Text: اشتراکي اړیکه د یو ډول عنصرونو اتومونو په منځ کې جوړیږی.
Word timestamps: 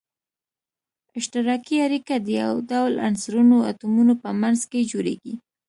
اشتراکي 1.17 1.75
اړیکه 1.85 2.15
د 2.19 2.27
یو 2.41 2.53
ډول 2.71 2.93
عنصرونو 3.07 3.57
اتومونو 3.71 4.13
په 4.23 4.29
منځ 4.41 4.59
کې 4.71 4.87
جوړیږی. 4.91 5.33